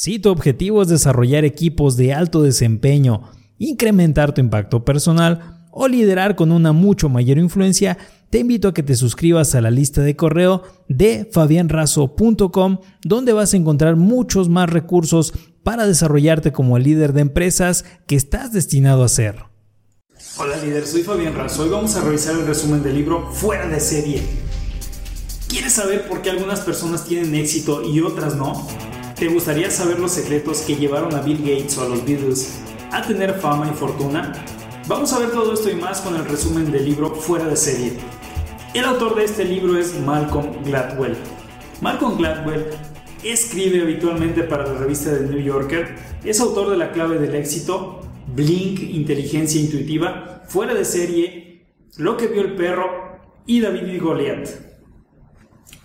[0.00, 6.36] Si tu objetivo es desarrollar equipos de alto desempeño, incrementar tu impacto personal o liderar
[6.36, 7.98] con una mucho mayor influencia,
[8.30, 13.52] te invito a que te suscribas a la lista de correo de fabianrazo.com, donde vas
[13.52, 15.32] a encontrar muchos más recursos
[15.64, 19.46] para desarrollarte como el líder de empresas que estás destinado a ser.
[20.36, 21.64] Hola líder, soy Fabián Razo.
[21.64, 24.22] Hoy vamos a revisar el resumen del libro Fuera de serie.
[25.48, 28.64] ¿Quieres saber por qué algunas personas tienen éxito y otras no?
[29.18, 32.60] ¿Te gustaría saber los secretos que llevaron a Bill Gates o a los Beatles
[32.92, 34.32] a tener fama y fortuna?
[34.86, 37.94] Vamos a ver todo esto y más con el resumen del libro Fuera de serie.
[38.74, 41.16] El autor de este libro es Malcolm Gladwell.
[41.80, 42.66] Malcolm Gladwell
[43.24, 48.02] escribe habitualmente para la revista The New Yorker, es autor de La clave del éxito,
[48.36, 51.66] Blink, Inteligencia Intuitiva, Fuera de serie,
[51.96, 54.48] Lo que vio el perro y David y Goliath.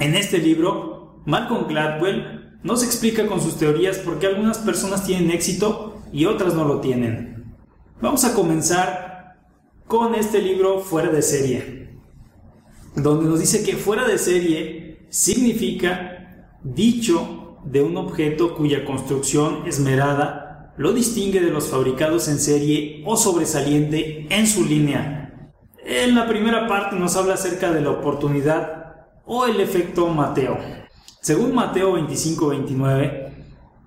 [0.00, 5.30] En este libro, Malcolm Gladwell nos explica con sus teorías por qué algunas personas tienen
[5.30, 7.56] éxito y otras no lo tienen.
[8.00, 9.36] Vamos a comenzar
[9.86, 11.98] con este libro fuera de serie,
[12.94, 20.72] donde nos dice que fuera de serie significa dicho de un objeto cuya construcción esmerada
[20.76, 25.52] lo distingue de los fabricados en serie o sobresaliente en su línea.
[25.84, 30.58] En la primera parte nos habla acerca de la oportunidad o el efecto Mateo.
[31.20, 33.30] Según Mateo 25-29,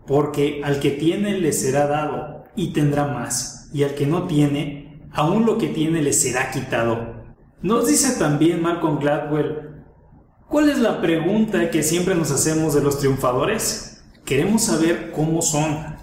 [0.06, 5.02] porque al que tiene le será dado y tendrá más, y al que no tiene,
[5.12, 7.24] aún lo que tiene le será quitado.
[7.64, 9.84] Nos dice también Malcolm Gladwell,
[10.48, 14.04] ¿cuál es la pregunta que siempre nos hacemos de los triunfadores?
[14.26, 15.96] Queremos saber cómo son,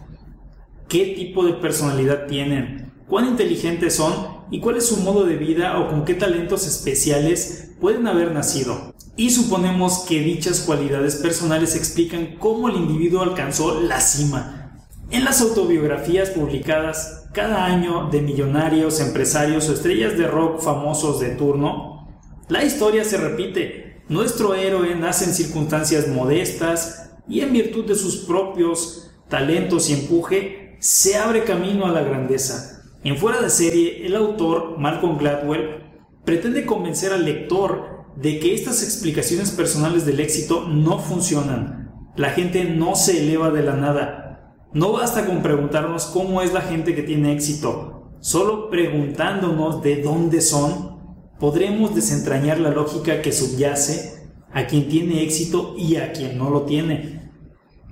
[0.89, 5.79] qué tipo de personalidad tienen, cuán inteligentes son y cuál es su modo de vida
[5.79, 12.37] o con qué talentos especiales pueden haber nacido y suponemos que dichas cualidades personales explican
[12.39, 14.85] cómo el individuo alcanzó la cima.
[15.11, 21.31] En las autobiografías publicadas cada año de millonarios, empresarios o estrellas de rock famosos de
[21.31, 22.09] turno,
[22.49, 24.03] la historia se repite.
[24.09, 30.77] Nuestro héroe nace en circunstancias modestas y en virtud de sus propios talentos y empuje,
[30.81, 32.83] se abre camino a la grandeza.
[33.05, 35.90] En fuera de serie, el autor, Malcolm Gladwell,
[36.25, 41.93] pretende convencer al lector de que estas explicaciones personales del éxito no funcionan.
[42.17, 44.57] La gente no se eleva de la nada.
[44.73, 48.13] No basta con preguntarnos cómo es la gente que tiene éxito.
[48.21, 50.99] Solo preguntándonos de dónde son,
[51.39, 56.63] podremos desentrañar la lógica que subyace a quien tiene éxito y a quien no lo
[56.63, 57.31] tiene.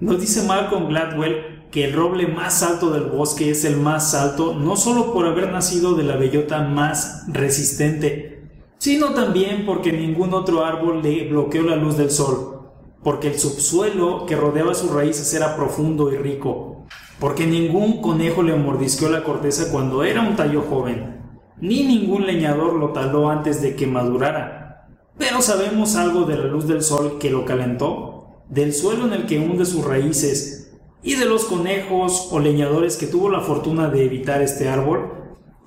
[0.00, 4.54] Nos dice Malcolm Gladwell que el roble más alto del bosque es el más alto
[4.54, 8.48] no solo por haber nacido de la bellota más resistente,
[8.78, 12.70] sino también porque ningún otro árbol le bloqueó la luz del sol,
[13.02, 16.86] porque el subsuelo que rodeaba sus raíces era profundo y rico,
[17.18, 21.18] porque ningún conejo le mordisqueó la corteza cuando era un tallo joven,
[21.60, 24.88] ni ningún leñador lo taló antes de que madurara.
[25.18, 29.26] Pero sabemos algo de la luz del sol que lo calentó, del suelo en el
[29.26, 30.67] que hunde sus raíces,
[31.02, 35.12] y de los conejos o leñadores que tuvo la fortuna de evitar este árbol,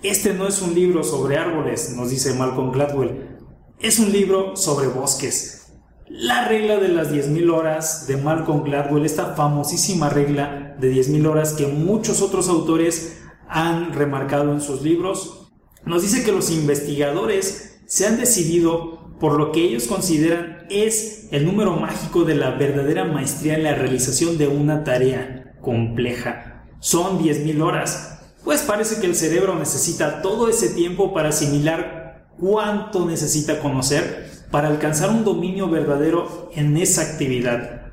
[0.03, 3.39] este no es un libro sobre árboles, nos dice Malcolm Gladwell,
[3.79, 5.73] es un libro sobre bosques.
[6.07, 11.53] La regla de las 10.000 horas de Malcolm Gladwell, esta famosísima regla de 10.000 horas
[11.53, 15.51] que muchos otros autores han remarcado en sus libros,
[15.85, 21.45] nos dice que los investigadores se han decidido por lo que ellos consideran es el
[21.45, 26.65] número mágico de la verdadera maestría en la realización de una tarea compleja.
[26.79, 28.19] Son 10.000 horas.
[28.43, 34.67] Pues parece que el cerebro necesita todo ese tiempo para asimilar cuánto necesita conocer para
[34.67, 37.91] alcanzar un dominio verdadero en esa actividad.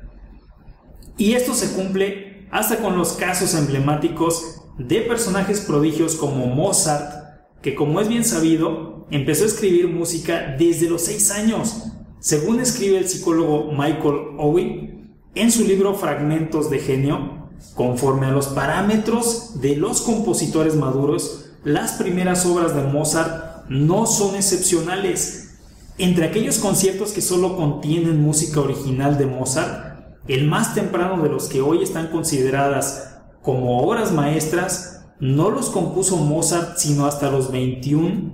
[1.17, 7.13] Y esto se cumple hasta con los casos emblemáticos de personajes prodigios como Mozart,
[7.61, 11.88] que como es bien sabido, empezó a escribir música desde los 6 años,
[12.19, 17.39] según escribe el psicólogo Michael Owen en su libro Fragmentos de Genio,
[17.75, 24.35] Conforme a los parámetros de los compositores maduros, las primeras obras de Mozart no son
[24.35, 25.57] excepcionales.
[25.97, 31.49] Entre aquellos conciertos que solo contienen música original de Mozart, el más temprano de los
[31.49, 38.31] que hoy están consideradas como obras maestras, no los compuso Mozart sino hasta los 21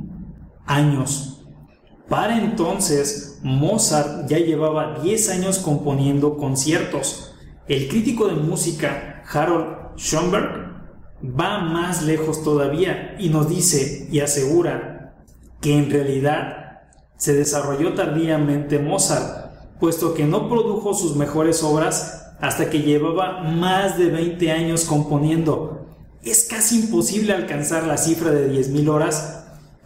[0.65, 1.34] años.
[2.09, 7.33] Para entonces, Mozart ya llevaba 10 años componiendo conciertos.
[7.67, 10.65] El crítico de música Harold Schoenberg
[11.23, 15.15] va más lejos todavía y nos dice y asegura
[15.61, 16.81] que en realidad
[17.17, 23.97] se desarrolló tardíamente Mozart, puesto que no produjo sus mejores obras hasta que llevaba más
[23.97, 25.87] de 20 años componiendo.
[26.23, 29.34] Es casi imposible alcanzar la cifra de 10.000 horas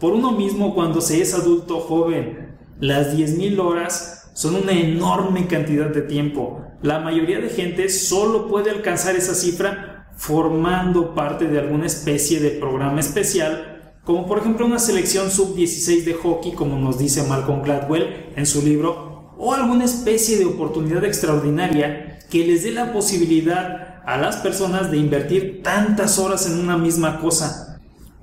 [0.00, 2.56] por uno mismo cuando se es adulto joven.
[2.80, 6.62] Las 10.000 horas son una enorme cantidad de tiempo.
[6.82, 12.50] La mayoría de gente solo puede alcanzar esa cifra formando parte de alguna especie de
[12.50, 18.30] programa especial, como por ejemplo una selección sub-16 de hockey, como nos dice Malcolm Gladwell
[18.34, 24.16] en su libro, o alguna especie de oportunidad extraordinaria que les dé la posibilidad a
[24.16, 27.69] las personas de invertir tantas horas en una misma cosa.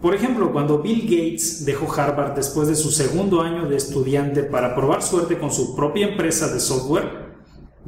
[0.02, 4.76] Por ejemplo, cuando Bill Gates dejó Harvard después de su segundo año de estudiante para
[4.76, 7.28] probar suerte con su propia empresa de software,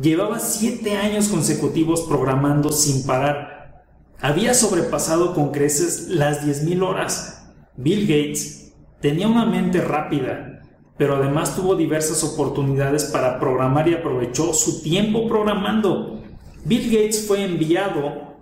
[0.02, 3.86] llevaba siete años consecutivos programando sin parar.
[4.20, 7.52] Había sobrepasado con creces las 10.000 horas.
[7.78, 10.62] Bill Gates tenía una mente rápida,
[10.98, 16.22] pero además tuvo diversas oportunidades para programar y aprovechó su tiempo programando.
[16.66, 18.36] Bill Gates fue enviado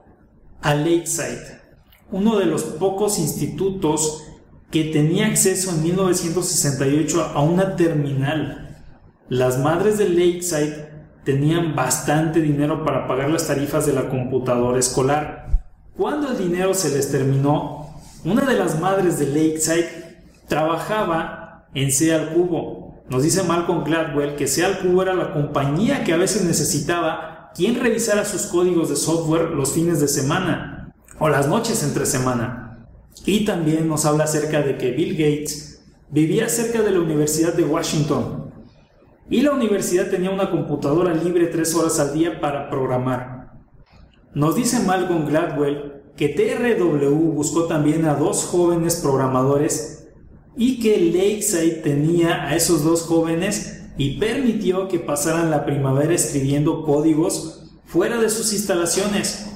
[0.62, 1.57] a Lakeside,
[2.12, 4.24] uno de los pocos institutos
[4.72, 8.84] que tenía acceso en 1968 a una terminal.
[9.30, 10.90] Las madres de Lakeside
[11.24, 15.66] tenían bastante dinero para pagar las tarifas de la computadora escolar.
[15.98, 19.90] Cuando el dinero se les terminó, una de las madres de Lakeside
[20.48, 23.04] trabajaba en Sea Cubo.
[23.10, 27.80] Nos dice Malcolm Gladwell que Sea Cubo era la compañía que a veces necesitaba quien
[27.80, 30.77] revisara sus códigos de software los fines de semana
[31.20, 32.88] o las noches entre semana.
[33.26, 37.66] Y también nos habla acerca de que Bill Gates vivía cerca de la Universidad de
[37.66, 38.48] Washington
[39.30, 43.52] y la universidad tenía una computadora libre tres horas al día para programar.
[44.34, 50.08] Nos dice Malcolm Gladwell que TRW buscó también a dos jóvenes programadores
[50.56, 56.84] y que Lakeside tenía a esos dos jóvenes y permitió que pasaran la primavera escribiendo
[56.84, 59.47] códigos fuera de sus instalaciones.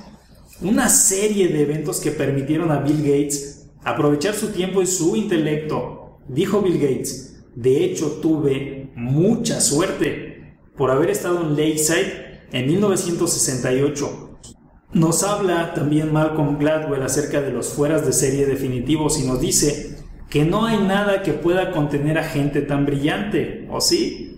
[0.61, 6.19] Una serie de eventos que permitieron a Bill Gates aprovechar su tiempo y su intelecto.
[6.27, 14.37] Dijo Bill Gates, de hecho tuve mucha suerte por haber estado en Lakeside en 1968.
[14.93, 19.97] Nos habla también Malcolm Gladwell acerca de los fueras de serie definitivos y nos dice
[20.29, 24.37] que no hay nada que pueda contener a gente tan brillante, ¿o sí?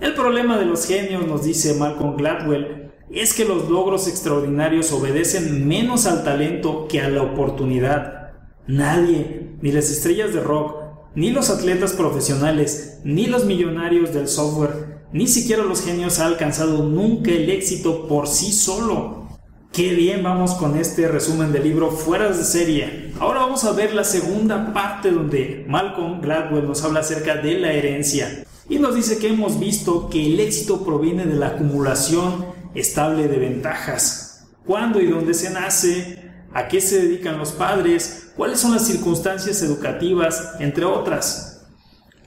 [0.00, 2.81] El problema de los genios, nos dice Malcolm Gladwell,
[3.12, 8.32] es que los logros extraordinarios obedecen menos al talento que a la oportunidad.
[8.66, 10.76] Nadie, ni las estrellas de rock,
[11.14, 16.84] ni los atletas profesionales, ni los millonarios del software, ni siquiera los genios ha alcanzado
[16.84, 19.28] nunca el éxito por sí solo.
[19.72, 23.12] Qué bien vamos con este resumen del libro Fuera de serie.
[23.20, 27.72] Ahora vamos a ver la segunda parte donde Malcolm Gladwell nos habla acerca de la
[27.72, 33.28] herencia y nos dice que hemos visto que el éxito proviene de la acumulación estable
[33.28, 34.46] de ventajas.
[34.66, 36.30] ¿Cuándo y dónde se nace?
[36.52, 38.32] ¿A qué se dedican los padres?
[38.36, 40.52] ¿Cuáles son las circunstancias educativas?
[40.60, 41.66] Entre otras.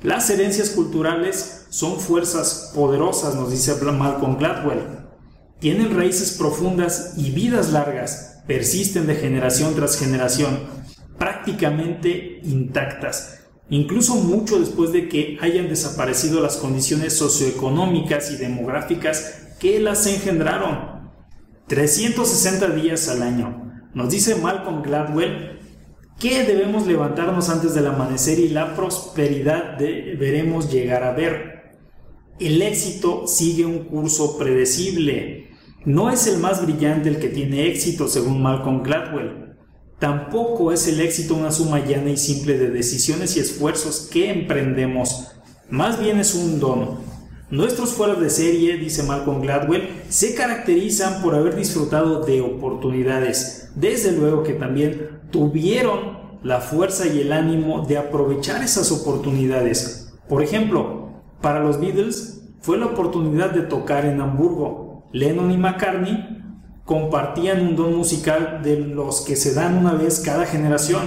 [0.04, 5.06] Las herencias culturales son fuerzas poderosas, nos dice Malcolm Gladwell
[5.60, 10.60] tienen raíces profundas y vidas largas, persisten de generación tras generación,
[11.18, 13.40] prácticamente intactas,
[13.70, 21.10] incluso mucho después de que hayan desaparecido las condiciones socioeconómicas y demográficas que las engendraron.
[21.66, 23.74] 360 días al año.
[23.96, 25.60] Nos dice Malcolm Gladwell
[26.20, 31.74] que debemos levantarnos antes del amanecer y la prosperidad deberemos llegar a ver.
[32.40, 35.50] El éxito sigue un curso predecible.
[35.84, 39.56] No es el más brillante el que tiene éxito, según Malcolm Gladwell.
[39.98, 45.32] Tampoco es el éxito una suma llana y simple de decisiones y esfuerzos que emprendemos.
[45.72, 47.00] Más bien es un don.
[47.52, 53.70] Nuestros fuera de serie, dice Malcolm Gladwell, se caracterizan por haber disfrutado de oportunidades.
[53.76, 60.14] Desde luego que también tuvieron la fuerza y el ánimo de aprovechar esas oportunidades.
[60.28, 61.10] Por ejemplo,
[61.42, 65.04] para los Beatles fue la oportunidad de tocar en Hamburgo.
[65.12, 66.42] Lennon y McCartney
[66.84, 71.04] compartían un don musical de los que se dan una vez cada generación.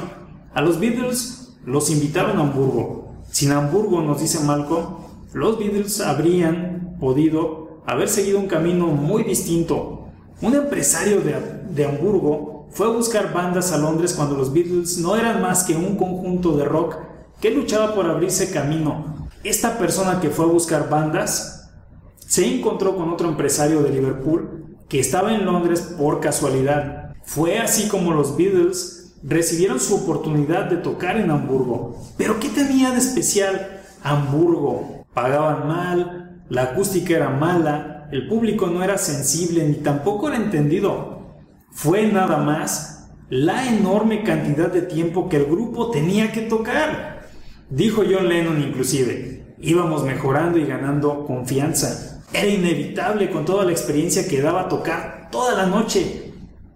[0.54, 3.14] A los Beatles los invitaron a Hamburgo.
[3.28, 10.08] Sin Hamburgo, nos dice Malcolm, los Beatles habrían podido haber seguido un camino muy distinto.
[10.40, 11.34] Un empresario de,
[11.70, 15.74] de, Hamburgo fue a buscar bandas a Londres cuando los Beatles no eran más que
[15.74, 16.96] un conjunto de rock
[17.40, 21.70] que luchaba por abrirse camino esta persona que fue a buscar bandas
[22.18, 27.14] se encontró con otro empresario de Liverpool que estaba en Londres por casualidad.
[27.24, 31.96] Fue así como los Beatles recibieron su oportunidad de tocar en Hamburgo.
[32.16, 34.97] Pero ¿qué tenía de especial Hamburgo?
[35.14, 41.36] Pagaban mal, la acústica era mala, el público no era sensible ni tampoco era entendido.
[41.72, 47.28] Fue nada más la enorme cantidad de tiempo que el grupo tenía que tocar.
[47.68, 52.22] Dijo John Lennon inclusive, íbamos mejorando y ganando confianza.
[52.32, 56.32] Era inevitable con toda la experiencia que daba tocar toda la noche.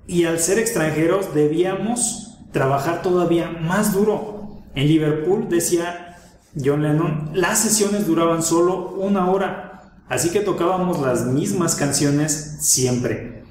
[0.07, 4.63] Y al ser extranjeros debíamos trabajar todavía más duro.
[4.75, 6.12] En Liverpool decía
[6.55, 13.45] John Lennon, las sesiones duraban solo una hora, así que tocábamos las mismas canciones siempre.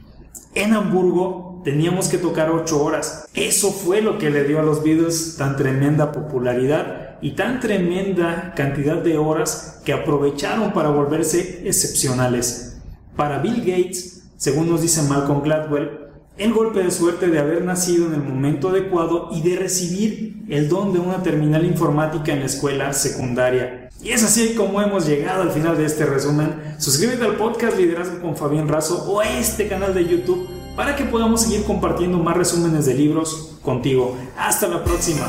[0.53, 3.25] En Hamburgo teníamos que tocar ocho horas.
[3.33, 8.53] Eso fue lo que le dio a los Beatles tan tremenda popularidad y tan tremenda
[8.55, 12.77] cantidad de horas que aprovecharon para volverse excepcionales.
[13.15, 16.00] Para Bill Gates, según nos dice Malcolm Gladwell,
[16.37, 20.69] el golpe de suerte de haber nacido en el momento adecuado y de recibir el
[20.69, 23.89] don de una terminal informática en la escuela secundaria.
[24.01, 26.55] Y es así como hemos llegado al final de este resumen.
[26.79, 31.05] Suscríbete al podcast Liderazgo con Fabián Razo o a este canal de YouTube para que
[31.05, 34.17] podamos seguir compartiendo más resúmenes de libros contigo.
[34.37, 35.27] Hasta la próxima.